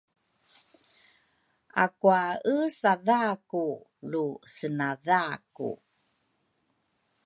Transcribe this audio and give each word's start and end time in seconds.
akwaesadha 1.83 3.21
ku 3.49 3.63
lu 4.09 4.25
senadha 4.55 5.21
ku 5.55 5.69